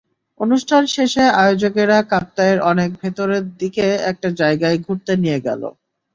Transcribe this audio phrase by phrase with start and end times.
[0.39, 5.61] অনুষ্ঠান শেষে আয়োজকেরা কাপ্তাইয়ের অনেক ভেতরের দিকে একটা জায়গায় ঘুরতে নিয়ে গেল।